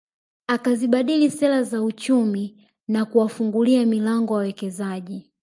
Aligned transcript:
Akazibadili 0.47 1.29
sera 1.31 1.63
za 1.63 1.81
uchumi 1.83 2.67
na 2.87 3.05
kuwafungulia 3.05 3.85
milango 3.85 4.33
wawekezaji 4.33 5.31